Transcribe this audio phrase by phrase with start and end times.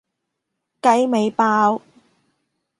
[0.81, 1.83] 雞尾包